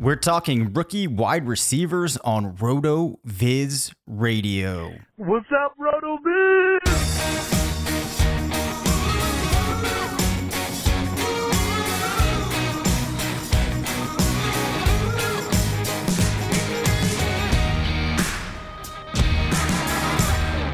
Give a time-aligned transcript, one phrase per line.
[0.00, 4.94] We're talking rookie wide receivers on RotoViz Radio.
[5.16, 7.69] What's up, RotoViz?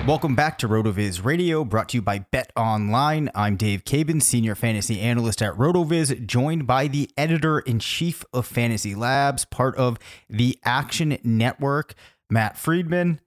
[0.06, 3.28] Welcome back to RotoViz Radio, brought to you by BetOnline.
[3.34, 8.46] I'm Dave Caban, Senior Fantasy Analyst at RotoViz, joined by the Editor in Chief of
[8.46, 9.98] Fantasy Labs, part of
[10.30, 11.94] the Action Network,
[12.30, 13.20] Matt Freedman.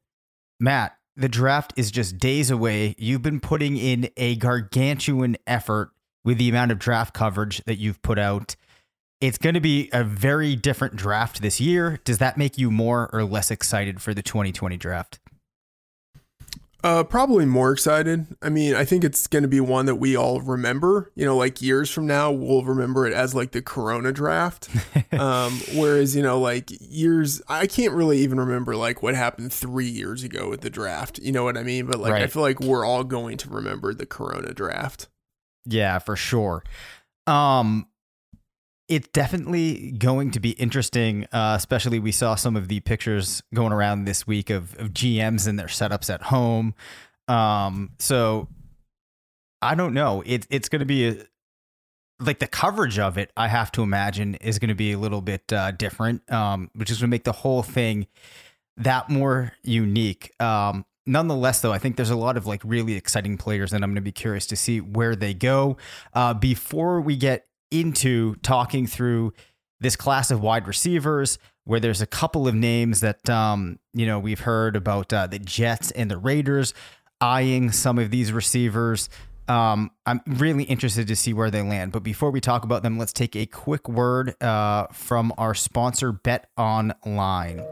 [0.57, 2.95] Matt, the draft is just days away.
[2.97, 5.91] You've been putting in a gargantuan effort
[6.23, 8.55] with the amount of draft coverage that you've put out.
[9.19, 11.99] It's going to be a very different draft this year.
[12.05, 15.19] Does that make you more or less excited for the 2020 draft?
[16.81, 18.25] Uh, probably more excited.
[18.41, 21.11] I mean, I think it's going to be one that we all remember.
[21.13, 24.69] You know, like years from now, we'll remember it as like the Corona draft.
[25.11, 29.89] um, whereas, you know, like years, I can't really even remember like what happened three
[29.89, 31.19] years ago with the draft.
[31.19, 31.85] You know what I mean?
[31.85, 35.09] But like, I feel like we're all going to remember the Corona draft.
[35.65, 36.63] Yeah, for sure.
[37.27, 37.87] Um,
[38.89, 41.25] it's definitely going to be interesting.
[41.31, 45.47] Uh, especially, we saw some of the pictures going around this week of, of GMs
[45.47, 46.73] and their setups at home.
[47.27, 48.47] Um, so
[49.61, 50.23] I don't know.
[50.25, 51.15] It, it's going to be a,
[52.19, 53.31] like the coverage of it.
[53.37, 56.89] I have to imagine is going to be a little bit uh, different, um, which
[56.89, 58.07] is going to make the whole thing
[58.75, 60.33] that more unique.
[60.41, 63.91] Um, nonetheless, though, I think there's a lot of like really exciting players, and I'm
[63.91, 65.77] going to be curious to see where they go.
[66.13, 69.33] Uh, before we get into talking through
[69.79, 74.19] this class of wide receivers, where there's a couple of names that um, you know
[74.19, 76.73] we've heard about uh, the Jets and the Raiders
[77.21, 79.09] eyeing some of these receivers.
[79.47, 81.91] Um, I'm really interested to see where they land.
[81.91, 86.13] But before we talk about them, let's take a quick word uh, from our sponsor,
[86.13, 87.65] BetOnline.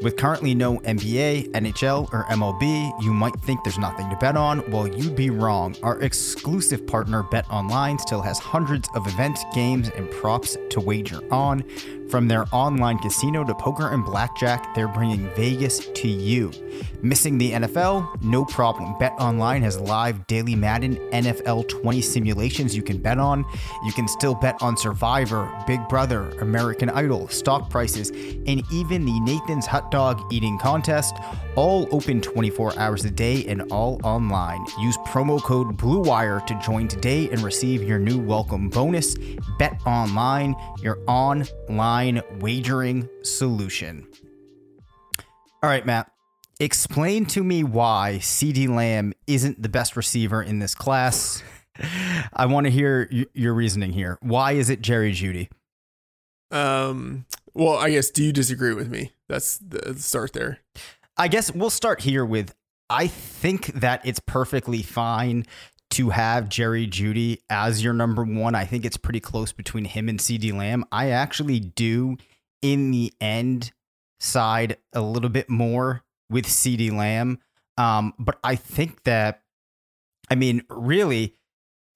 [0.00, 4.68] With currently no NBA, NHL, or MLB, you might think there's nothing to bet on.
[4.70, 5.74] Well, you'd be wrong.
[5.82, 11.64] Our exclusive partner, BetOnline, still has hundreds of events, games, and props to wager on.
[12.10, 16.50] From their online casino to poker and blackjack, they're bringing Vegas to you.
[17.02, 18.22] Missing the NFL?
[18.22, 18.94] No problem.
[18.94, 23.44] BetOnline has live daily Madden NFL 20 simulations you can bet on.
[23.84, 29.20] You can still bet on Survivor, Big Brother, American Idol, stock prices, and even the
[29.20, 31.14] Nathan's Hot Dog Eating Contest.
[31.56, 34.64] All open 24 hours a day and all online.
[34.80, 39.14] Use promo code BLUEWIRE to join today and receive your new welcome bonus.
[39.58, 41.97] BetOnline, your online
[42.40, 44.06] wagering solution.
[45.62, 46.10] All right, Matt.
[46.60, 51.42] Explain to me why CeeDee Lamb isn't the best receiver in this class.
[52.32, 54.18] I want to hear your reasoning here.
[54.20, 55.48] Why is it Jerry Jeudy?
[56.50, 59.12] Um, well, I guess, do you disagree with me?
[59.28, 60.58] That's the start there.
[61.16, 62.54] I guess we'll start here with
[62.90, 65.44] I think that it's perfectly fine
[65.90, 68.54] to have Jerry Jeudy as your number one.
[68.54, 70.84] I think it's pretty close between him and CeeDee Lamb.
[70.92, 72.16] I actually do,
[72.62, 73.72] in the end,
[74.20, 77.38] side a little bit more with CeeDee Lamb.
[77.76, 79.42] Um, but I think that,
[80.30, 81.34] I mean, really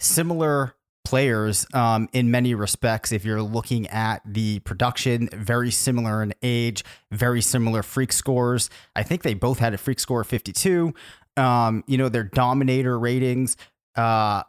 [0.00, 0.74] similar
[1.04, 3.12] players um, in many respects.
[3.12, 8.70] If you're looking at the production, very similar in age, very similar freak scores.
[8.96, 10.94] I think they both had a freak score of 52.
[11.36, 13.56] Um, you know, their dominator ratings
[13.96, 14.42] uh,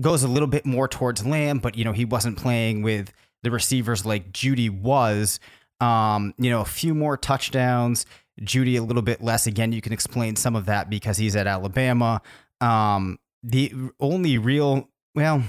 [0.00, 3.12] goes a little bit more towards Lamb, but you know, he wasn't playing with
[3.42, 5.40] the receivers like Jeudy was.
[5.80, 8.04] Um, you know, a few more touchdowns.
[8.42, 9.46] Jeudy a little bit less.
[9.46, 12.20] Again, you can explain some of that because he's at Alabama.
[12.60, 15.42] Um, the only real, well,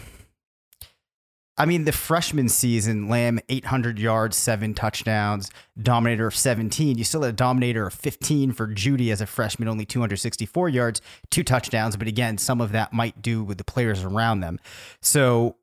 [1.61, 6.97] I mean, the freshman season, Lamb 800 yards, seven touchdowns, dominator of 17.
[6.97, 11.03] You still had a dominator of 15 for Jeudy as a freshman, only 264 yards,
[11.29, 11.95] two touchdowns.
[11.97, 14.59] But again, some of that might do with the players around them.
[15.03, 15.57] So,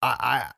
[0.00, 0.50] I, I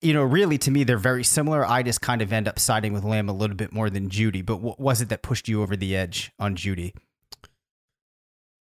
[0.00, 1.62] you know, really to me, they're very similar.
[1.62, 4.40] I just kind of end up siding with Lamb a little bit more than Jeudy.
[4.40, 6.94] But what was it that pushed you over the edge on Jeudy?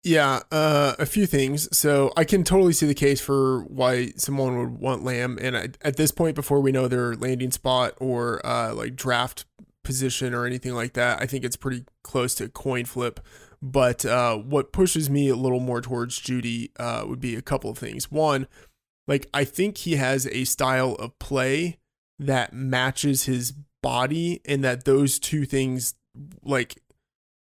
[0.09, 1.69] Yeah, uh, a few things.
[1.77, 5.69] So I can totally see the case for why someone would want Lamb, and I,
[5.83, 9.45] at this point, before we know their landing spot or uh, like draft
[9.85, 11.21] position or anything like that.
[11.21, 13.21] I think it's pretty close to coin flip.
[13.61, 17.69] But uh, what pushes me a little more towards Jeudy uh, would be a couple
[17.69, 18.11] of things.
[18.11, 18.47] One,
[19.07, 21.81] like I think he has a style of play
[22.19, 23.53] that matches his
[23.83, 25.97] body, and that those two things
[26.43, 26.81] like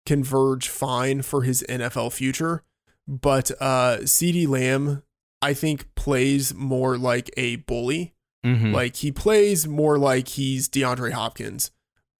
[0.06, 2.62] converge fine for his NFL future.
[3.08, 5.02] But uh, CeeDee Lamb,
[5.42, 8.14] I think, plays more like a bully.
[8.44, 8.72] Mhm.
[8.72, 11.70] Like he plays more like he's DeAndre Hopkins,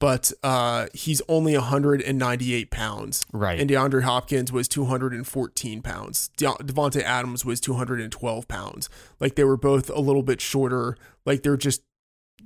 [0.00, 3.24] but uh, he's only 198 pounds.
[3.32, 3.60] right.
[3.60, 6.28] And DeAndre Hopkins was 214 pounds.
[6.36, 8.88] De- Davante Adams was 212 pounds.
[9.20, 10.96] Like they were both a little bit shorter.
[11.24, 11.82] Like they're just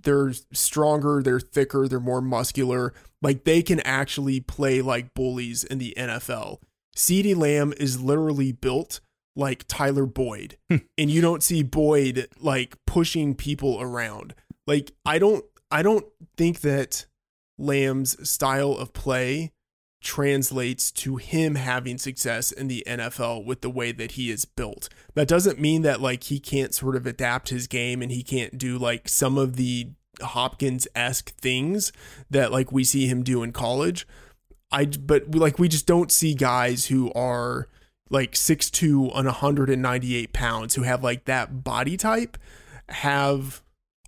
[0.03, 2.95] they're stronger, they're thicker, they're more muscular.
[3.23, 6.59] Like they can actually play like bullies in the NFL.
[6.97, 9.01] CeeDee Lamb is literally built
[9.37, 10.57] like Tyler Boyd.
[10.69, 10.77] Hmm.
[10.99, 14.35] and you don't see Boyd like pushing people around.
[14.67, 16.07] Like I don't I don't
[16.37, 17.07] think that
[17.59, 19.53] Lamb's style of play
[20.01, 24.89] translates to him having success in the NFL with the way that he is built.
[25.15, 28.57] That doesn't mean that like he can't sort of adapt his game and he can't
[28.57, 29.91] do like some of the
[30.23, 31.93] Hopkins esque things
[32.31, 34.07] that like we see him do in college.
[34.73, 37.69] I but like we just don't see guys who are
[38.09, 42.39] like 6'2 on 198 pounds who have like that body type
[42.89, 43.63] have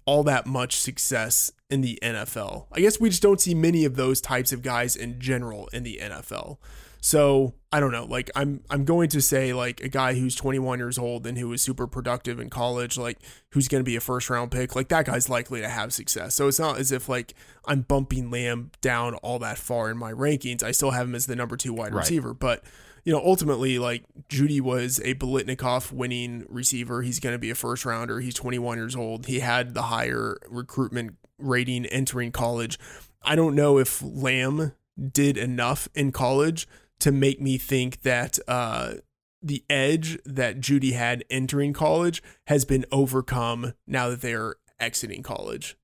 [0.04, 2.66] all that much success in the NFL.
[2.72, 5.82] I guess we just don't see many of those types of guys in general in
[5.84, 6.58] the NFL.
[7.04, 8.04] So I don't know.
[8.04, 11.48] Like I'm I'm going to say like a guy who's 21 years old and who
[11.48, 13.18] was super productive in college, like
[13.50, 16.34] who's going to be a first round pick, like that guy's likely to have success.
[16.36, 17.34] So it's not as if like
[17.64, 20.62] I'm bumping Lamb down all that far in my rankings.
[20.62, 22.00] I still have him as the number two wide Right.
[22.02, 22.62] receiver, but
[23.04, 27.02] you know, ultimately, like Jeudy was a Biletnikoff winning receiver.
[27.02, 28.20] He's going to be a first rounder.
[28.20, 29.26] He's 21 years old.
[29.26, 32.78] He had the higher recruitment rating entering college.
[33.22, 34.72] I don't know if Lamb
[35.10, 36.68] did enough in college
[37.00, 38.94] to make me think that uh,
[39.42, 45.76] the edge that Jeudy had entering college has been overcome now that they're exiting college.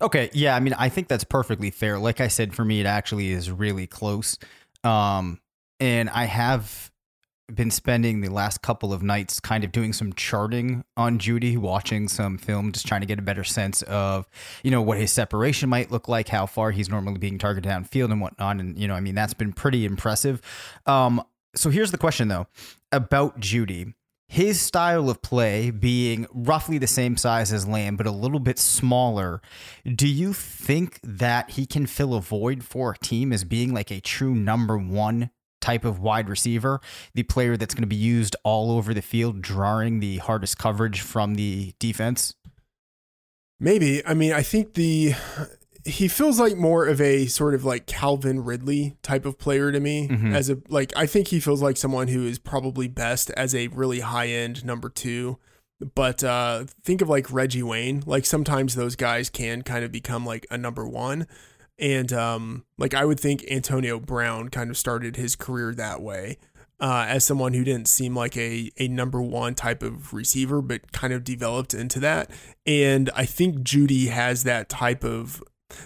[0.00, 1.98] Okay, yeah, I mean, I think that's perfectly fair.
[1.98, 4.36] Like I said, for me, it actually is really close.
[4.82, 5.40] Um,
[5.84, 6.90] and I have
[7.52, 12.08] been spending the last couple of nights kind of doing some charting on Jeudy, watching
[12.08, 14.26] some film, just trying to get a better sense of,
[14.62, 18.10] you know, what his separation might look like, how far he's normally being targeted downfield
[18.10, 18.60] and whatnot.
[18.60, 20.40] And, you know, I mean, that's been pretty impressive.
[20.86, 21.22] Um,
[21.54, 22.46] so here's the question though
[22.90, 23.92] about Jeudy.
[24.26, 28.58] His style of play being roughly the same size as Lamb, but a little bit
[28.58, 29.42] smaller,
[29.84, 33.90] do you think that he can fill a void for a team as being like
[33.90, 35.28] a true number one
[35.64, 36.80] type of wide receiver,
[37.14, 41.00] the player that's going to be used all over the field, drawing the hardest coverage
[41.00, 42.34] from the defense?
[43.58, 44.04] Maybe.
[44.06, 45.14] I mean, I think the
[45.86, 49.80] he feels like more of a sort of like Calvin Ridley type of player to
[49.80, 50.08] me.
[50.08, 50.34] Mhm.
[50.34, 53.68] As a like, I think he feels like someone who is probably best as a
[53.68, 55.38] really high end number two.
[55.94, 58.02] But uh, think of like Reggie Wayne.
[58.06, 61.26] Like sometimes those guys can kind of become like a number one.
[61.78, 66.38] And um, like I would think Antonio Brown kind of started his career that way.
[66.80, 70.90] Uh, as someone who didn't seem like a, a number one type of receiver, but
[70.90, 72.28] kind of developed into that.
[72.66, 75.42] And I think Jeudy has that type of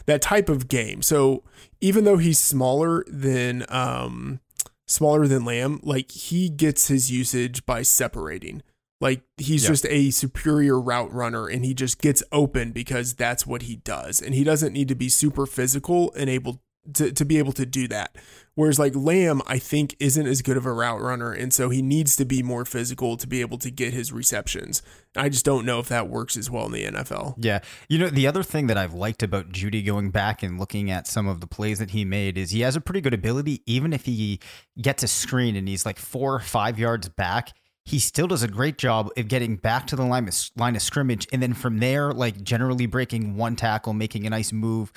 [0.06, 1.02] that type of game.
[1.02, 1.44] So
[1.80, 4.40] even though he's smaller than um
[4.86, 8.62] smaller than Lamb, like he gets his usage by separating.
[9.00, 9.68] Like he's Yeah.
[9.68, 14.20] just a superior route runner and he just gets open because that's what he does.
[14.20, 16.62] And he doesn't need to be super physical and able
[16.94, 18.16] to, to be able to do that.
[18.54, 21.32] Whereas like Lamb, I think isn't as good of a route runner.
[21.32, 24.82] And so he needs to be more physical to be able to get his receptions.
[25.14, 27.34] I just don't know if that works as well in the NFL.
[27.38, 27.60] Yeah.
[27.88, 31.06] You know, the other thing that I've liked about Jeudy going back and looking at
[31.06, 33.92] some of the plays that he made is he has a pretty good ability, even
[33.92, 34.40] if he
[34.80, 37.52] gets a screen and he's like four or five yards back.
[37.88, 40.82] He still does a great job of getting back to the line of, line of
[40.82, 44.92] scrimmage, and then from there, like generally breaking one tackle, making a nice move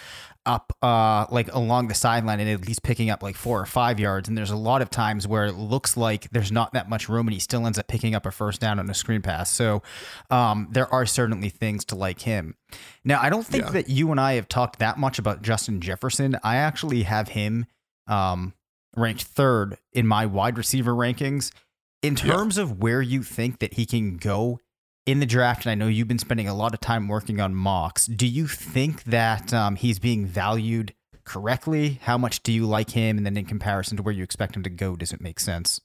[0.45, 3.97] up, uh, like along the sideline, and at least picking up like four or five
[3.97, 4.27] yards.
[4.27, 7.27] And there's a lot of times where it looks like there's not that much room,
[7.27, 9.49] and he still ends up picking up a first down on a screen pass.
[9.49, 9.81] So,
[10.29, 12.55] um, there are certainly things to like him.
[13.05, 13.71] Now, I don't think Yeah.
[13.71, 16.35] that you and I have talked that much about Justin Jefferson.
[16.43, 17.67] I actually have him
[18.07, 18.53] um,
[18.97, 21.51] ranked third in my wide receiver rankings.
[22.01, 22.33] In Yeah.
[22.33, 24.59] terms of where you think that he can go
[25.05, 27.53] in the draft, and I know you've been spending a lot of time working on
[27.55, 30.93] mocks, do you think that um, he's being valued
[31.23, 31.99] correctly?
[32.03, 33.17] How much do you like him?
[33.17, 35.79] And then in comparison to where you expect him to go, does it make sense?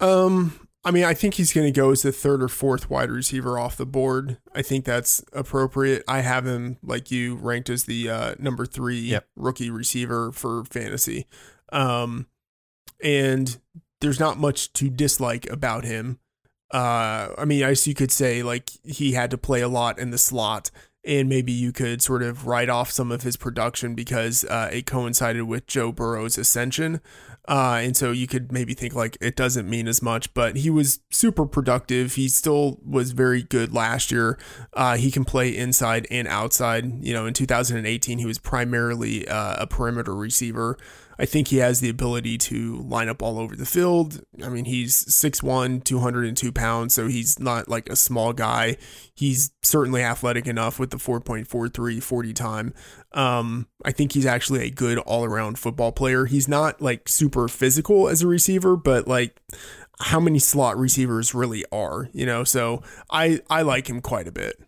[0.00, 3.10] Um, I mean, I think he's going to go as the third or fourth wide
[3.10, 4.38] receiver off the board.
[4.54, 6.04] I think that's appropriate.
[6.06, 9.26] I have him, like you, ranked as the uh, number three Yep.
[9.36, 11.26] rookie receiver for fantasy.
[11.72, 12.26] Um,
[13.02, 13.58] and
[14.00, 16.18] there's not much to dislike about him.
[16.72, 19.98] Uh, I mean, I guess you could say like he had to play a lot
[19.98, 20.70] in the slot,
[21.04, 24.86] and maybe you could sort of write off some of his production because uh, it
[24.86, 27.00] coincided with Joe Burrow's ascension.
[27.48, 30.68] Uh, and so you could maybe think like it doesn't mean as much, but he
[30.68, 32.14] was super productive.
[32.14, 34.36] He still was very good last year.
[34.72, 37.04] Uh, he can play inside and outside.
[37.04, 40.76] You know, in 2018, he was primarily uh, a perimeter receiver.
[41.18, 44.22] I think he has the ability to line up all over the field.
[44.44, 48.76] I mean, he's 6'1, 202 pounds, so he's not like a small guy.
[49.14, 52.74] He's certainly athletic enough with the 4.43 40 time.
[53.12, 56.26] Um, I think he's actually a good all around football player.
[56.26, 59.40] He's not like super physical as a receiver, but like
[60.00, 62.44] how many slot receivers really are, you know?
[62.44, 64.60] So I, I like him quite a bit.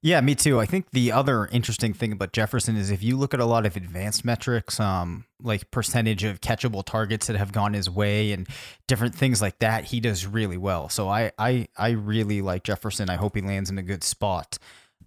[0.00, 0.60] Yeah, me too.
[0.60, 3.66] I think the other interesting thing about Jefferson is if you look at a lot
[3.66, 8.46] of advanced metrics, um, like percentage of catchable targets that have gone his way and
[8.86, 10.88] different things like that, he does really well.
[10.88, 13.10] So I I I really like Jefferson.
[13.10, 14.58] I hope he lands in a good spot.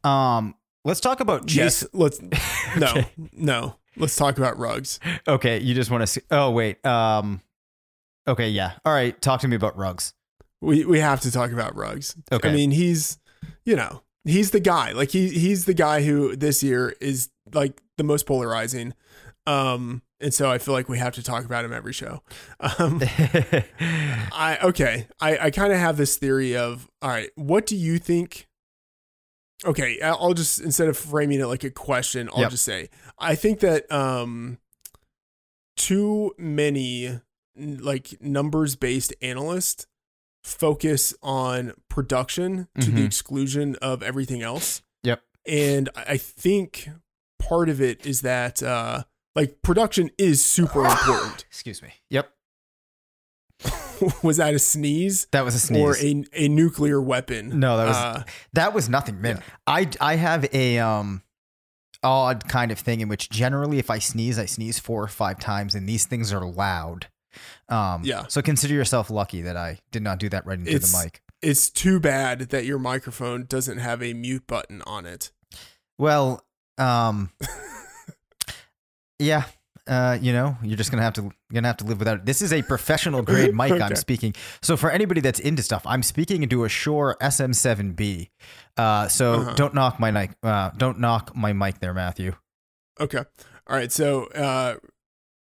[0.03, 2.19] Um, let's talk about Yes, let's
[2.77, 2.93] no,
[3.31, 3.75] no.
[3.97, 4.99] Let's talk about Ruggs.
[5.27, 6.21] Okay, you just want to see.
[6.31, 6.85] Oh wait.
[6.85, 7.41] Um,
[8.27, 8.73] okay, yeah.
[8.85, 10.13] All right, talk to me about Ruggs.
[10.59, 12.15] We we have to talk about Ruggs.
[12.31, 12.49] Okay.
[12.49, 13.19] I mean, he's
[13.63, 14.91] you know, he's the guy.
[14.91, 18.93] Like he he's the guy who this year is like the most polarizing.
[19.47, 22.21] Um and so I feel like we have to talk about him every show.
[22.59, 23.01] Um
[23.79, 25.07] I okay.
[25.19, 28.47] I I kind of have this theory of all right, what do you think
[29.63, 32.51] Okay, I'll just instead of framing it like a question, I'll Yep.
[32.51, 34.57] just say I think that um
[35.77, 37.19] too many
[37.55, 39.87] like numbers based analysts
[40.43, 43.05] focus on production to the Mhm.
[43.05, 44.81] exclusion of everything else.
[45.03, 45.21] Yep.
[45.47, 46.89] And I think
[47.39, 49.03] part of it is that uh
[49.35, 51.45] like production is super important.
[51.47, 51.93] Excuse me.
[52.09, 52.29] Yep,
[54.23, 55.27] Was that a sneeze?
[55.31, 55.81] that was a sneeze.
[55.81, 57.59] Or a, a nuclear weapon?
[57.59, 59.41] No, that was Uh, that was nothing, man.
[59.67, 61.21] I I have a um
[62.03, 65.39] odd kind of thing in which generally if I sneeze, I sneeze four or five
[65.39, 67.07] times, and these things are loud.
[67.69, 68.25] Um, Yeah.
[68.27, 71.21] So consider yourself lucky that I did not do that right into It's- the mic.
[71.41, 75.31] it's too bad that your microphone doesn't have a mute button on it.
[75.97, 76.45] Well,
[76.77, 77.31] um,
[79.19, 79.43] yeah.
[79.87, 82.25] Uh, you know, you're just gonna have to gonna have to live without it.
[82.25, 84.33] This is a professional grade mic I'm speaking.
[84.61, 88.29] So for anybody that's into stuff, I'm speaking into a Shure SM7B.
[88.77, 89.53] Uh, so Uh-huh.
[89.55, 90.31] don't knock my mic.
[90.43, 92.35] Uh, don't knock my mic there, Matthew.
[92.99, 93.17] Okay.
[93.67, 93.91] All right.
[93.91, 94.75] So, uh,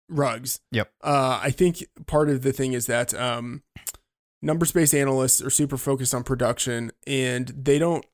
[0.09, 0.61] Ruggs.
[0.73, 0.91] Yep.
[1.03, 3.63] Uh, I think part of the thing is that um,
[4.43, 8.05] number space analysts are super focused on production and they don't.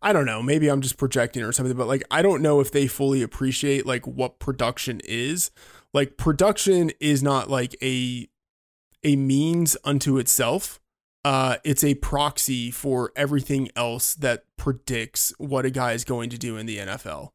[0.00, 0.42] I don't know.
[0.42, 3.84] Maybe I'm just projecting or something, but like I don't know if they fully appreciate
[3.84, 5.50] like what production is.
[5.92, 8.28] Like production is not like a
[9.02, 10.80] a means unto itself.
[11.24, 16.38] Uh, it's a proxy for everything else that predicts what a guy is going to
[16.38, 17.30] do in the NFL.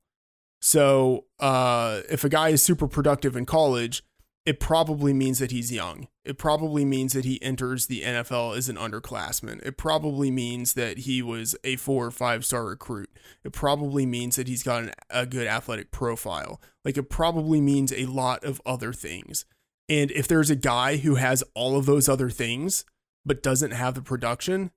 [0.66, 4.02] So, uh, if a guy is super productive in college,
[4.46, 6.08] it probably means that he's young.
[6.24, 9.62] It probably means that he enters the NFL as an underclassman.
[9.66, 13.10] It probably means that he was a four or five star recruit.
[13.44, 16.62] It probably means that he's got an, a good athletic profile.
[16.86, 19.44] Like, it probably means a lot of other things.
[19.90, 22.86] And if there's a guy who has all of those other things,
[23.26, 24.72] but doesn't have the production,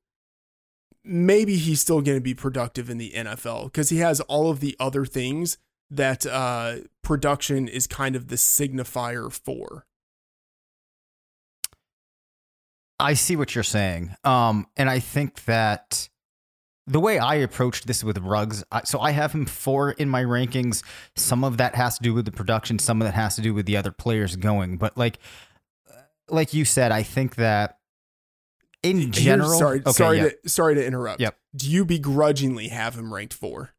[1.05, 4.59] maybe he's still going to be productive in the NFL because he has all of
[4.59, 5.59] the other things
[5.91, 9.87] that uh, production is kind of the signifier for.
[12.99, 14.17] I see what you're saying.
[14.25, 16.09] Um, and I think that
[16.87, 20.23] the way I approached this with Ruggs, I, so I have him four in my
[20.23, 20.83] rankings.
[21.15, 23.53] Some of that has to do with the production, some of that has to do
[23.53, 24.77] with the other players going.
[24.79, 25.19] But like,
[26.29, 27.79] like you said, I think that
[28.83, 30.29] in Here's- general, sorry, okay, sorry yeah.
[30.43, 31.21] to sorry to interrupt.
[31.21, 31.37] Yep.
[31.55, 33.71] Do you begrudgingly have him ranked four?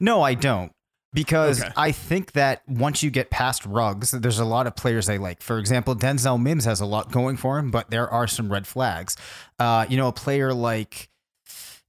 [0.00, 0.72] No, I don't.
[1.14, 1.72] Because Okay.
[1.76, 5.42] I think that once you get past Ruggs, there's a lot of players I like.
[5.42, 8.66] For example, Denzel Mims has a lot going for him, but there are some red
[8.66, 9.16] flags.
[9.58, 11.10] Uh, you know, a player like,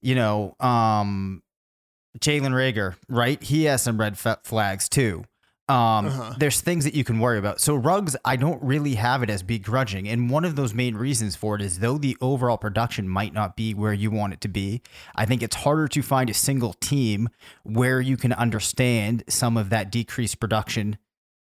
[0.02, 1.42] you know, um,
[2.20, 3.42] Jalen Reagor, right?
[3.42, 5.24] He has some red flags too.
[5.68, 6.34] Um, Uh-huh.
[6.38, 7.58] There's things that you can worry about.
[7.60, 11.36] So Ruggs, I don't really have it as begrudging, and one of those main reasons
[11.36, 14.48] for it is though the overall production might not be where you want it to
[14.48, 14.82] be.
[15.14, 17.30] I think it's harder to find a single team
[17.62, 20.98] where you can understand some of that decreased production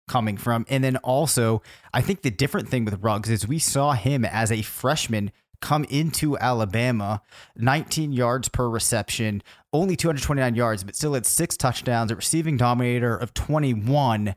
[0.09, 0.65] coming from.
[0.71, 1.61] And then also,
[1.93, 5.31] I think the different thing with Ruggs is we saw him as a freshman
[5.61, 7.23] come into Alabama,
[7.57, 9.43] 19 yards per reception,
[9.81, 14.35] only 229 yards, but still had six touchdowns, a receiving dominator of 21.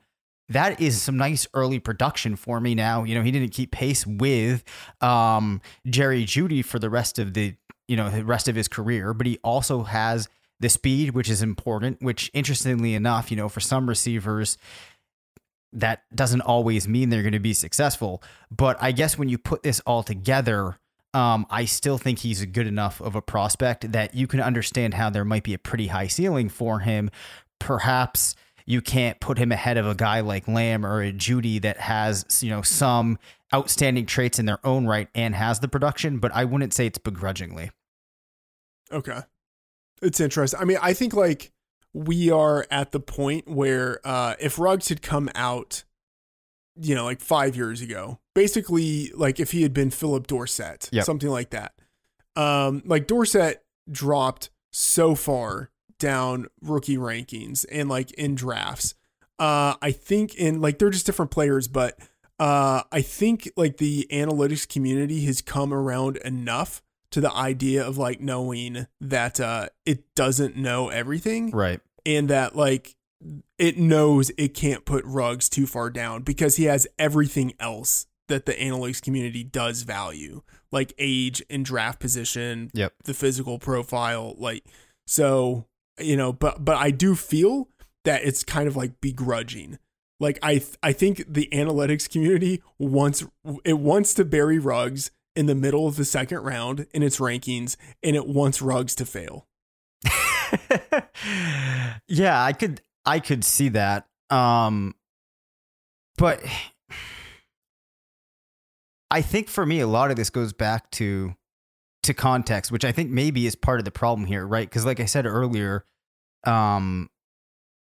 [0.49, 3.03] That is some nice early production for me now.
[3.03, 4.63] You know, he didn't keep pace with
[5.01, 7.55] um, Jerry Jeudy for the rest of the,
[7.87, 10.27] you know, the rest of his career, but he also has
[10.59, 14.57] the speed, which is important, which interestingly enough, you know, for some receivers,
[15.71, 18.23] that doesn't always mean they're going to be successful.
[18.51, 20.77] But I guess when you put this all together,
[21.13, 25.09] um, I still think he's good enough of a prospect that you can understand how
[25.09, 27.09] there might be a pretty high ceiling for him.
[27.59, 28.35] Perhaps
[28.65, 32.43] you can't put him ahead of a guy like Lamb or a Jeudy that has,
[32.43, 33.17] you know, some
[33.53, 36.99] outstanding traits in their own right and has the production, but I wouldn't say it's
[36.99, 37.71] begrudgingly.
[38.91, 39.21] Okay.
[40.01, 40.59] It's interesting.
[40.59, 41.51] I mean, I think like
[41.93, 45.83] we are at the point where uh if Ruggs had come out,
[46.75, 51.05] you know, like five years ago, basically like if he had been Phillip Dorsett, Yep.
[51.05, 51.73] something like that.
[52.35, 58.93] Um, like Dorsett dropped so far down rookie rankings and like in drafts.
[59.39, 61.97] Uh I think in like they're just different players, but
[62.39, 67.97] uh I think like the analytics community has come around enough to the idea of
[67.97, 71.81] like knowing that uh it doesn't know everything Right.
[72.05, 72.95] and that like
[73.59, 78.45] it knows it can't put Ruggs too far down because he has everything else that
[78.45, 82.93] the analytics community does value like age and draft position Yep.
[83.03, 84.63] the physical profile like
[85.07, 85.65] so
[85.99, 87.69] you know but but i do feel
[88.05, 89.79] that it's kind of like begrudging
[90.19, 93.25] like i th- i think the analytics community wants
[93.65, 97.77] it wants to bury Ruggs in the middle of the second round in its rankings
[98.03, 99.47] and it wants Ruggs to fail
[102.07, 104.07] yeah, I could I could see that.
[104.29, 104.95] Um
[106.17, 106.43] but
[109.11, 111.35] I think for me a lot of this goes back to
[112.03, 114.69] to context, which I think maybe is part of the problem here, right?
[114.69, 115.85] Cuz like I said earlier,
[116.45, 117.09] um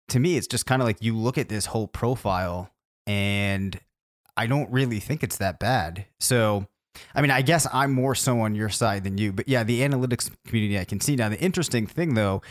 [0.09, 2.71] to me it's just kind of like you look at this whole profile
[3.05, 3.79] and
[4.35, 6.05] I don't really think it's that bad.
[6.19, 6.67] So
[7.15, 9.81] I mean, I guess I'm more so on your side than you, but yeah, the
[9.81, 11.29] analytics community I can see now.
[11.29, 12.41] The interesting thing though,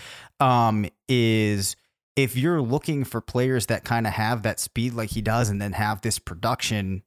[0.40, 1.76] um, is
[2.16, 5.60] if you're looking for players that kind of have that speed like he does, and
[5.60, 7.02] then have this production,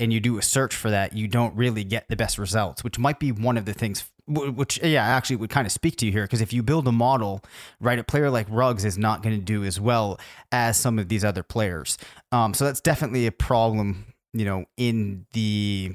[0.00, 2.98] and you do a search for that, you don't really get the best results, which
[2.98, 4.04] might be one of the things.
[4.26, 6.92] Which yeah, actually would kind of speak to you here because if you build a
[6.92, 7.42] model,
[7.80, 10.20] right, a player like Ruggs is not going to do as well
[10.52, 11.96] as some of these other players.
[12.30, 15.94] Um, so that's definitely a problem, you know, in the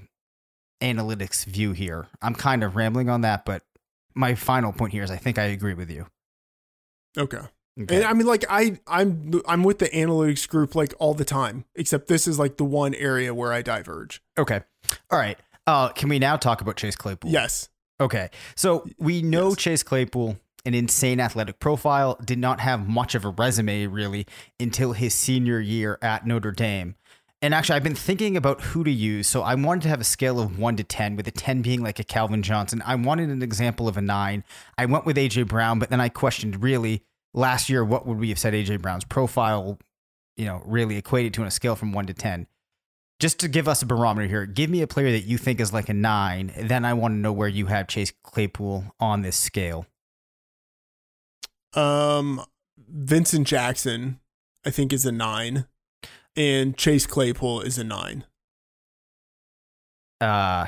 [0.82, 2.08] analytics view here.
[2.24, 3.62] I'm kind of rambling on that, but
[4.16, 6.08] my final point here is I think I agree with you.
[7.16, 7.42] okay
[7.82, 7.96] Okay.
[7.96, 11.66] And I mean, like I, I'm, I'm with the analytics group like all the time,
[11.76, 14.22] except this is like the one area where I diverge.
[14.38, 14.62] okay.
[15.10, 15.38] All right.
[15.66, 17.32] Uh, can we now talk about Chase Claypool?
[17.32, 17.70] Yes.
[18.02, 18.30] Okay.
[18.56, 19.58] So we know Yes.
[19.58, 24.28] Chase Claypool, an insane athletic profile, did not have much of a resume really
[24.60, 26.96] until his senior year at Notre Dame.
[27.42, 29.28] And actually, I've been thinking about who to use.
[29.28, 31.82] So I wanted to have a scale of one to 10, with a 10 being
[31.82, 32.82] like a Calvin Johnson.
[32.86, 34.44] I wanted an example of a nine.
[34.78, 38.30] I went with AJ Brown, but then I questioned really last year, what would we
[38.30, 39.80] have said AJ Brown's profile,
[40.38, 42.48] you know, really equated to on a scale from one to 10?
[43.20, 45.72] Just to give us a barometer here, give me a player that you think is
[45.72, 46.52] like a nine.
[46.58, 49.86] Then I want to know where you have Chase Claypool on this scale.
[51.74, 52.44] Um,
[52.78, 54.20] Vincent Jackson,
[54.66, 55.68] I think, is a nine,
[56.36, 58.26] and Chase Claypool is a nine.
[60.20, 60.68] Uh,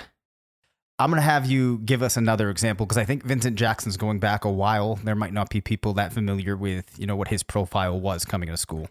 [0.97, 4.19] I'm going to have you give us another example because I think Vincent Jackson's going
[4.19, 4.95] back a while.
[5.03, 8.47] There might not be people that familiar with, you know, what his profile was coming
[8.49, 8.87] to school.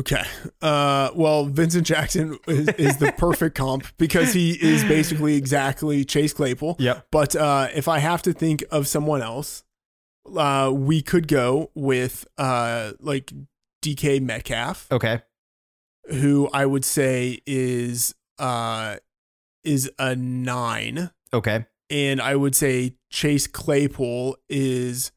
[0.00, 0.22] Okay.
[0.62, 6.32] Uh, well, Vincent Jackson is, is the perfect comp because he is basically exactly Chase
[6.32, 6.76] Claypool.
[6.78, 7.08] Yep.
[7.10, 9.64] But uh, if I have to think of someone else,
[10.36, 13.32] uh, we could go with uh, like
[13.82, 15.20] DK Metcalf, Okay.
[16.10, 18.96] who I would say is uh,
[19.68, 21.66] is a nine, Okay.
[21.90, 25.12] and I would say Chase Claypool is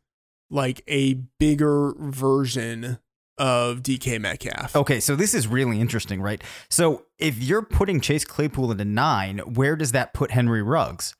[0.49, 2.99] like a bigger version
[3.37, 4.75] of DK Metcalf.
[4.75, 4.99] Okay.
[4.99, 6.43] So this is really interesting, right?
[6.69, 11.15] So if you're putting Chase Claypool at a nine, where does that put Henry Ruggs?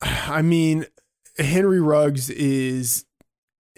[0.00, 0.86] I mean,
[1.38, 3.04] Henry Ruggs is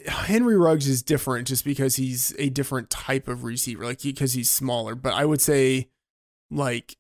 [0.07, 4.51] Henry Ruggs is different just because he's a different type of receiver, like because he's
[4.51, 4.95] smaller.
[4.95, 5.89] But I would say,
[6.53, 6.97] like,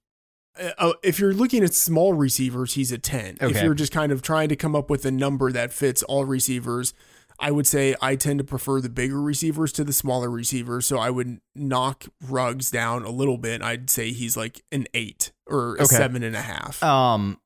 [0.79, 3.37] uh, if you're looking at small receivers, he's a ten.
[3.41, 6.25] If you're just kind of trying to come up with a number that fits all
[6.25, 6.93] receivers,
[7.39, 10.87] I would say I tend to prefer the bigger receivers to the smaller receivers.
[10.87, 13.63] So I would knock Ruggs down a little bit.
[13.63, 15.97] I'd say he's like an eight or a Okay.
[15.97, 16.83] seven and a half.
[16.83, 17.39] Um.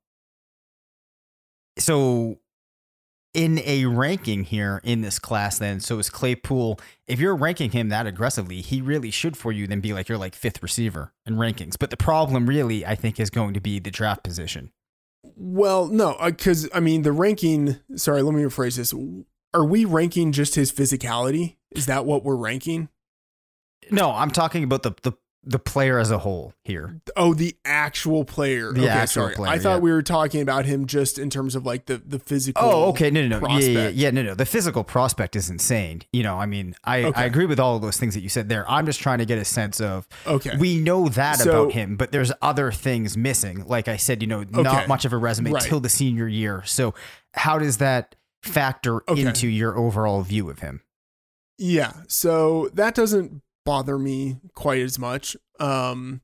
[1.79, 2.39] So,
[3.37, 6.81] in a ranking here in this class, then, so is Claypool.
[7.07, 10.17] If you're ranking him that aggressively, he really should for you then be like you're
[10.17, 11.75] like fifth receiver in rankings.
[11.79, 14.73] But the problem, really, I think, is going to be the draft position.
[15.37, 17.77] Well, no, uh, because I mean the ranking.
[17.95, 18.95] Sorry, let me rephrase this.
[19.53, 21.57] Are we ranking just his physicality?
[21.73, 22.89] Is that what we're ranking?
[23.91, 25.13] No, I'm talking about the the
[25.49, 27.01] the player as a whole here.
[27.17, 28.73] Oh, the actual player.
[28.73, 29.35] The okay, actual sorry.
[29.37, 29.81] player, I thought yeah.
[29.81, 32.63] we were talking about him just in terms of like the the physical.
[32.65, 33.11] Oh, okay.
[33.11, 33.49] No, no, no.
[33.59, 34.11] Yeah, yeah, yeah.
[34.11, 34.35] No, no.
[34.35, 36.03] The physical prospect is insane.
[36.13, 37.21] You know, I mean, I, Okay.
[37.23, 38.69] I agree with all of those things that you said there.
[38.69, 40.57] I'm just trying to get a sense of Okay.
[40.59, 43.65] we know that So- about him, but there's other things missing.
[43.69, 45.63] Like I said, you know, not much of a resume Right.
[45.63, 46.63] till the senior year.
[46.67, 46.93] So
[47.35, 49.21] how does that factor Okay.
[49.23, 50.81] into your overall view of him?
[51.59, 51.93] Yeah.
[52.09, 55.37] So that doesn't bother me quite as much.
[55.61, 56.23] Um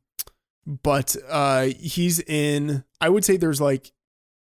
[0.67, 3.93] but uh he's in I would say there's like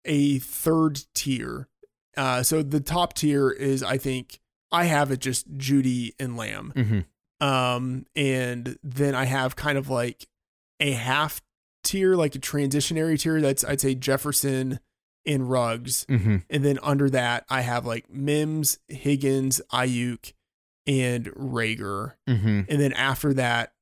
[0.05, 1.69] a third tier.
[2.17, 6.75] Uh so the top tier is I think I have it just Jeudy and Lamb.
[6.77, 7.47] Mm-hmm.
[7.47, 10.27] Um and then I have kind of like
[10.81, 11.41] a half
[11.83, 14.81] tier like a transitionary tier that's I'd say Jefferson
[15.29, 16.05] and Ruggs.
[16.07, 16.37] Mm-hmm.
[16.51, 20.33] And then under that, I have like Mims, Higgins, Aiyuk,
[20.89, 22.15] and Reagor.
[22.29, 22.63] Mm-hmm.
[22.69, 23.73] And then after that,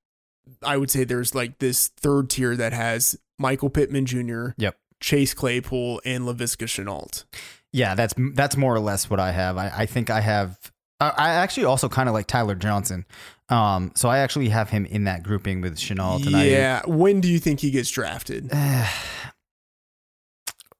[0.63, 4.77] I would say there's like this third tier that has Michael Pittman Jr., Yep.
[5.01, 7.25] Chase Claypool, and Laviska Shenault.
[7.73, 9.57] Yeah, that's that's more or less what I have.
[9.57, 10.59] I, I think I have.
[11.01, 13.05] I I actually also kind of like Tyler Johnson.
[13.49, 16.83] Um, so I actually have him in that grouping with Chenault I- yeah.
[16.87, 18.51] When do you think he gets drafted?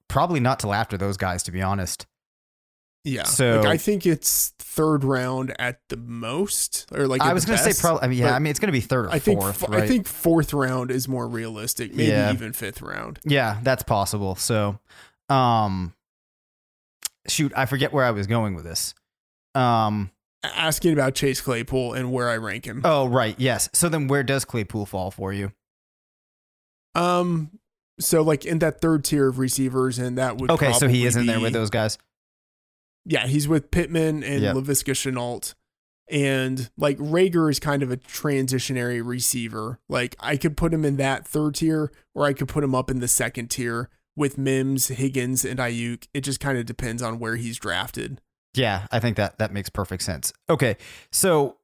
[0.09, 2.07] Probably not till after those guys, to be honest.
[3.07, 3.23] Yeah.
[3.23, 7.57] So- like, I think it's third round at the most, or like I was going
[7.57, 8.03] to say probably.
[8.03, 9.69] I mean, yeah, I mean, it's going to be third or I think fourth, f-
[9.69, 9.83] right?
[9.83, 11.91] I think fourth round is more realistic.
[11.95, 12.31] Maybe Yeah.
[12.33, 13.19] even fifth round.
[13.23, 14.35] yeah, that's possible.
[14.35, 14.79] So,
[15.29, 15.93] um,
[17.27, 18.93] shoot, I forget where I was going with this.
[19.55, 20.11] Um,
[20.43, 22.81] Asking about Chase Claypool and where I rank him.
[22.85, 23.69] oh, right, yes.
[23.73, 25.51] So then, where does Claypool fall for you?
[26.95, 27.51] Um,
[27.99, 31.15] so like in that third tier of receivers, and that would Okay, so he is
[31.15, 31.97] in there with those guys.
[33.09, 34.55] Yeah, he's with Pittman and Yep.
[34.55, 35.53] Laviska Shenault.
[36.09, 39.79] And like Reagor is kind of a transitionary receiver.
[39.89, 42.89] Like I could put him in that third tier, or I could put him up
[42.89, 46.07] in the second tier with Mims, Higgins, and Aiyuk.
[46.13, 48.21] It just kind of depends on where he's drafted.
[48.53, 50.33] Yeah, I think that that makes perfect sense.
[50.49, 50.77] Okay,
[51.11, 51.56] so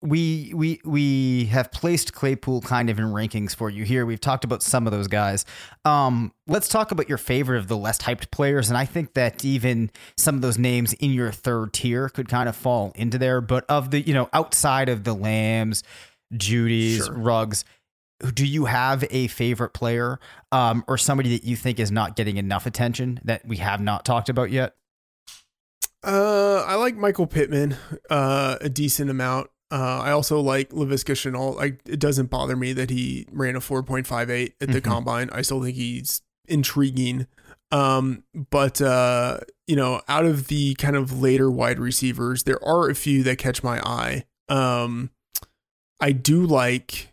[0.00, 4.06] we we we have placed Claypool kind of in rankings for you here.
[4.06, 5.44] We've talked about some of those guys.
[5.84, 9.44] Um, let's talk about your favorite of the less hyped players, and I think that
[9.44, 13.40] even some of those names in your third tier could kind of fall into there.
[13.40, 15.82] But of the you know outside of the Lambs,
[16.32, 17.14] Jeudy's, Sure.
[17.18, 17.64] Ruggs.
[18.34, 20.18] Do you have a favorite player
[20.50, 24.04] um, or somebody that you think is not getting enough attention that we have not
[24.04, 24.74] talked about yet?
[26.02, 27.76] Uh, I like Michael Pittman
[28.10, 29.50] uh, a decent amount.
[29.70, 31.56] Uh, I also like Laviska Shenault.
[31.56, 34.84] Like, it doesn't bother me that he ran a 4.58 at the Mhm.
[34.84, 35.28] combine.
[35.30, 37.26] I still think he's intriguing.
[37.70, 42.88] Um, but, uh, you know, out of the kind of later wide receivers, there are
[42.88, 44.24] a few that catch my eye.
[44.48, 45.10] Um,
[46.00, 47.12] I do like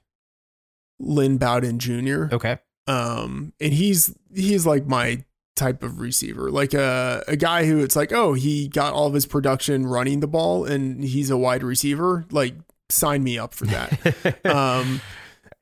[1.00, 2.34] Lynn Bowden Jr.
[2.34, 2.60] Okay.
[2.88, 7.96] Um, and he's he's like my type of receiver, like a a guy who it's
[7.96, 11.63] like, oh, he got all of his production running the ball, and he's a wide
[11.63, 12.26] receiver.
[12.32, 12.56] Like,
[12.89, 14.46] sign me up for that.
[14.46, 15.02] um,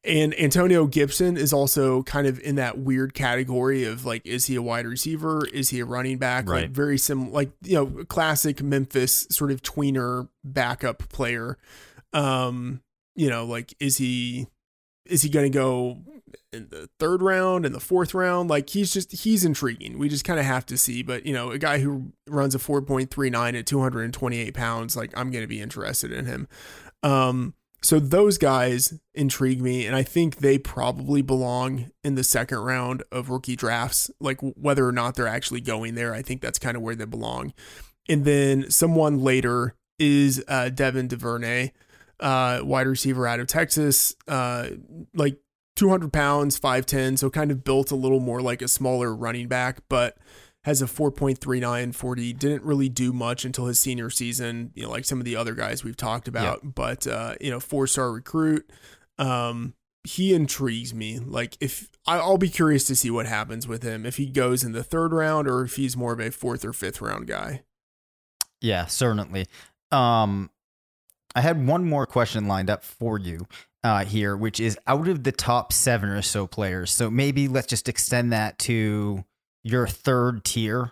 [0.04, 4.56] and Antonio Gibson is also kind of in that weird category of like, is he
[4.56, 5.46] a wide receiver?
[5.48, 6.50] Is he a running back?
[6.50, 6.64] Right.
[6.64, 11.58] Like very sim, like you know, classic Memphis sort of tweener backup player.
[12.12, 12.82] Um,
[13.16, 14.48] you know, like is he
[15.06, 16.00] is he going to go
[16.52, 18.50] in the third round and the fourth round?
[18.50, 19.98] Like he's just he's intriguing.
[19.98, 21.04] We just kind of have to see.
[21.04, 24.04] But you know, a guy who runs a four point three nine at two hundred
[24.04, 26.48] and twenty eight pounds, like I'm going to be interested in him.
[27.02, 32.60] Um, so those guys intrigue me, and I think they probably belong in the second
[32.60, 34.10] round of rookie drafts.
[34.22, 37.06] Like whether or not they're actually going there, I think that's kind of where they
[37.06, 37.54] belong.
[38.08, 41.72] And then someone later is uh, Devin Duvernay,
[42.20, 44.70] uh, wide receiver out of Texas, uh,
[45.14, 45.38] like
[45.84, 49.80] 200 pounds, 5'10, so kind of built a little more like a smaller running back,
[49.90, 50.18] but
[50.64, 55.04] has a 4.39 40 didn't really do much until his senior season you know like
[55.04, 58.72] some of the other guys we've talked about but uh you know four star recruit
[59.18, 61.20] um he intrigues me.
[61.20, 64.74] Like if i'll be curious to see what happens with him if he goes in
[64.74, 67.64] the third round or if he's more of a fourth or fifth round guy.
[68.60, 69.48] Yeah, certainly.
[69.92, 70.50] Um,
[71.36, 73.48] I had one more question lined up for you
[73.84, 76.92] uh, here, which is out of the top seven or so players.
[76.92, 79.24] So maybe let's just extend that to
[79.64, 80.92] your third tier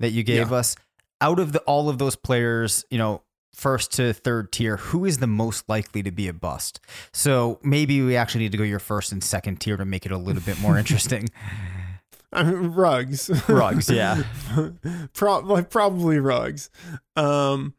[0.00, 0.56] that you gave Yeah.
[0.58, 0.76] us.
[1.20, 3.22] Out of the all of those players, you know,
[3.54, 6.78] first to third tier, who is the most likely to be a bust?
[7.12, 10.12] So maybe we actually need to go your first and second tier to make it
[10.12, 11.28] a little bit more interesting.
[12.32, 13.30] I mean, Ruggs.
[13.48, 14.24] Ruggs, yeah.
[15.14, 16.68] Pro- like probably Ruggs.
[17.14, 17.72] Um,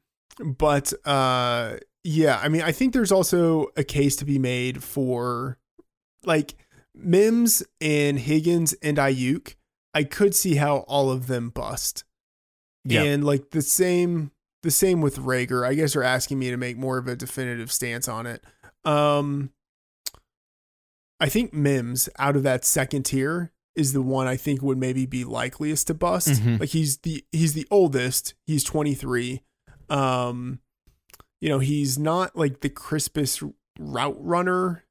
[0.43, 1.75] but uh,
[2.09, 5.57] yeah, I mean, I think there's also a case to be made for
[6.23, 6.55] like
[6.95, 9.55] Mims and Higgins and Aiyuk.
[9.93, 12.05] I could see how all of them bust.
[12.85, 13.05] Yep.
[13.05, 14.31] And like the same
[14.63, 15.67] the same with Reagor.
[15.67, 18.41] I guess you're asking me to make more of a definitive stance on it.
[18.85, 19.51] Um
[21.19, 25.05] I think Mims out of that second tier is the one I think would maybe
[25.05, 26.29] be likeliest to bust.
[26.41, 26.61] Mhm.
[26.61, 28.33] Like he's the he's the oldest.
[28.45, 29.41] He's 23.
[29.89, 30.59] Um
[31.39, 33.43] you know, he's not like the crispest
[33.79, 34.85] route runner.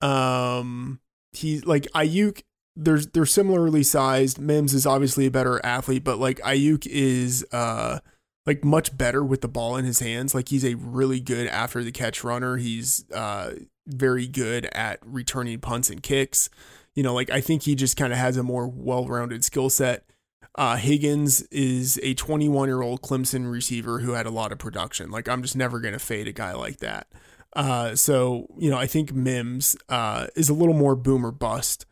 [0.00, 1.00] Um
[1.32, 2.42] he's like Aiyuk
[2.76, 4.38] there's they're similarly sized.
[4.38, 8.00] Mims is obviously a better athlete, but like Aiyuk is uh
[8.46, 10.34] like much better with the ball in his hands.
[10.34, 12.56] Like he's a really good after the catch runner.
[12.56, 13.52] He's uh
[13.86, 16.48] very good at returning punts and kicks.
[16.94, 20.04] You know, like I think he just kind of has a more well-rounded skill set.
[20.54, 25.10] Uh, Higgins is a 21 year old Clemson receiver who had a lot of production.
[25.10, 27.08] Like I'm just never gonna fade a guy like that.
[27.54, 31.86] Uh, so you know, I think Mims uh, is a little more boomer bust.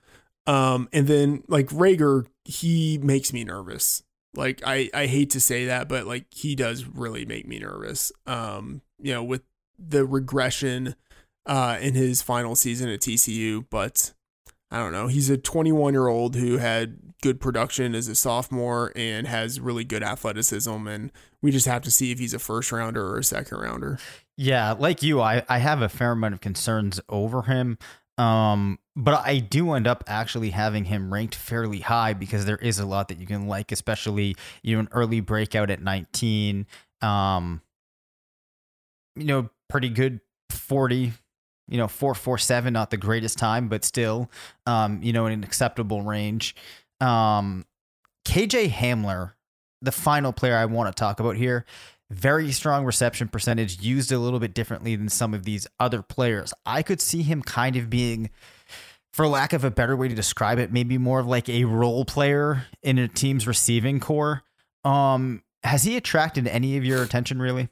[0.46, 4.02] Um, and then like Reagor, he makes me nervous.
[4.34, 8.12] Like I, I hate to say that, but like he does really make me nervous.
[8.26, 9.42] Um, you know, with
[9.78, 10.94] the regression
[11.44, 14.12] uh in his final season at TCU, but
[14.72, 15.06] I don't know.
[15.06, 19.84] He's a 21 year old who had good production as a sophomore and has really
[19.84, 23.24] good athleticism, and we just have to see if he's a first rounder or a
[23.24, 23.98] second rounder.
[24.38, 27.76] Yeah, like you, I, I have a fair amount of concerns over him.
[28.16, 32.78] Um, but I do end up actually having him ranked fairly high because there is
[32.78, 36.66] a lot that you can like, especially you know an early breakout at 19.
[37.02, 37.60] Um,
[39.16, 41.12] you know, pretty good 40,
[41.68, 44.30] you know, 447, not the greatest time, but still,
[44.66, 46.54] um, you know, in an acceptable range.
[47.00, 47.64] Um,
[48.24, 49.32] KJ Hamler,
[49.80, 51.64] the final player I want to talk about here,
[52.10, 56.52] very strong reception percentage, used a little bit differently than some of these other players.
[56.66, 58.30] I could see him kind of being,
[59.12, 62.04] for lack of a better way to describe it, maybe more of like a role
[62.04, 64.42] player in a team's receiving corps.
[64.84, 67.68] Um, has he attracted any of your attention really?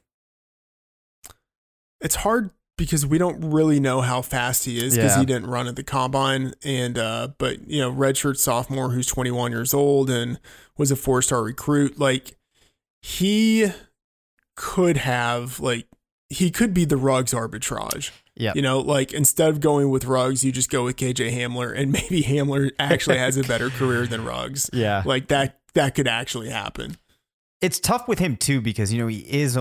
[1.99, 5.19] It's hard because we don't really know how fast he is because Yeah.
[5.19, 6.53] he didn't run at the combine.
[6.63, 10.39] And uh, but you know, redshirt sophomore who's 21 years old and
[10.77, 11.99] was a four star recruit.
[11.99, 12.37] Like
[13.01, 13.71] he
[14.55, 15.87] could have like
[16.29, 18.11] he could be the Ruggs arbitrage.
[18.35, 18.53] Yeah.
[18.55, 21.91] You know, like instead of going with Ruggs, you just go with KJ Hamler, and
[21.91, 24.69] maybe Hamler actually has a better career than Ruggs.
[24.73, 25.03] Yeah.
[25.05, 26.97] Like that that could actually happen.
[27.61, 29.57] It's tough with him too because you know he is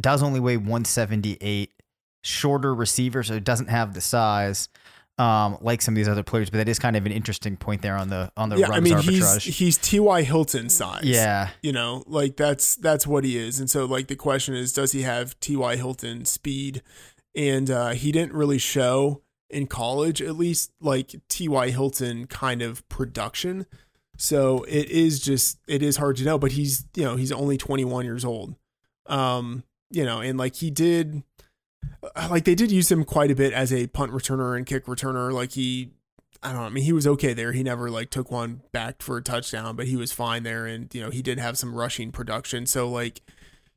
[0.00, 1.70] does only weigh 178,
[2.24, 4.68] shorter receiver, so it doesn't have the size
[5.18, 6.50] um, like some of these other players.
[6.50, 8.80] But that is kind of an interesting point there on the on the yeah, I
[8.80, 9.44] mean arbitrage.
[9.44, 10.22] he's he's T.Y.
[10.22, 11.04] Hilton size.
[11.04, 14.72] yeah, you know like that's that's what he is and so like the question is
[14.72, 16.82] does he have ty hilton speed
[17.34, 22.86] and uh he didn't really show in college at least like ty hilton kind of
[22.88, 23.66] production
[24.16, 27.56] so it is just it is hard to know but he's you know he's only
[27.56, 28.54] 21 years old
[29.06, 31.22] um you know and like he did
[32.16, 34.86] Uh, like they did use him quite a bit as a punt returner and kick
[34.86, 35.92] returner like he
[36.44, 36.66] I don't know.
[36.66, 37.52] I mean, he was okay there.
[37.52, 40.94] He never like took one back for a touchdown, but he was fine there, and
[40.94, 42.66] you know he did have some rushing production.
[42.66, 43.22] So like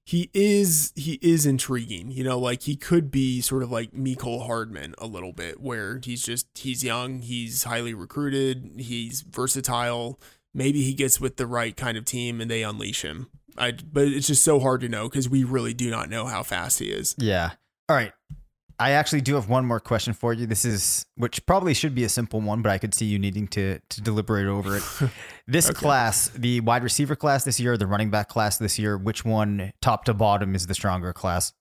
[0.04, 2.12] he is he is intriguing.
[2.12, 6.02] You know, like he could be sort of like Mecole Hardman a little bit, where
[6.04, 10.20] he's just he's young, he's highly recruited, he's versatile.
[10.54, 13.28] Maybe he gets with the right kind of team and they unleash him.
[13.58, 16.43] I but it's just so hard to know because we really do not know how
[16.43, 17.15] fast he is.
[17.17, 17.52] yeah.
[17.89, 18.12] All right.
[18.80, 20.45] I actually do have one more question for you.
[20.45, 23.47] This is which probably should be a simple one, but I could see you needing
[23.50, 24.84] to to deliberate over it.
[25.50, 29.23] This class, the wide receiver class this year, the running back class this year, which
[29.23, 31.54] one top to bottom is the stronger class?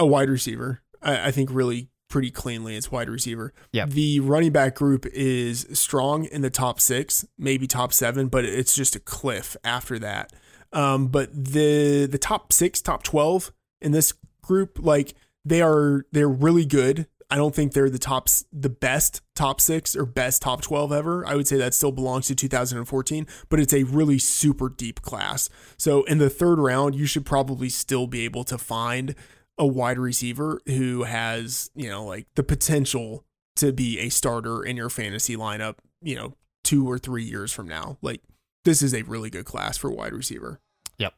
[0.00, 0.80] a wide receiver.
[1.02, 3.52] I, I think really pretty cleanly it's wide receiver.
[3.72, 3.90] Yep.
[3.90, 8.74] The running back group is strong in the top six, maybe top seven, but it's
[8.74, 10.32] just a cliff after that.
[10.72, 14.14] Um, but the the top six, top twelve in this
[14.50, 17.06] group, like they are they're really good.
[17.32, 21.24] I don't think they're the top, the best top six or best top 12 ever.
[21.24, 25.48] I would say that still belongs to 2014, but it's a really super deep class.
[25.76, 29.14] So in the third round, you should probably still be able to find
[29.56, 33.24] a wide receiver who has, you know, like the potential
[33.56, 36.34] to be a starter in your fantasy lineup, you know,
[36.64, 37.96] two or three years from now.
[38.02, 38.22] Like
[38.64, 40.58] this is a really good class for wide receiver.
[40.98, 41.14] Yep.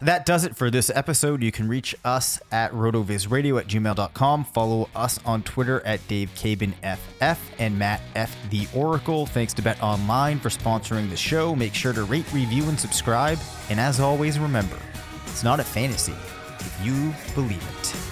[0.00, 1.42] That does it for this episode.
[1.42, 4.44] You can reach us at rotovizradio at gmail.com.
[4.44, 8.36] Follow us on Twitter at Dave Caban FF and Matt F.
[8.50, 9.24] The Oracle.
[9.24, 11.56] Thanks to BetOnline for sponsoring the show.
[11.56, 13.38] Make sure to rate, review, and subscribe.
[13.70, 14.78] And as always, remember,
[15.26, 16.14] it's not a fantasy
[16.60, 18.05] if you believe it.